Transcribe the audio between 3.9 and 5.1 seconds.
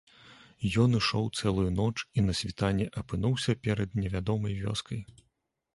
невядомай вёскай.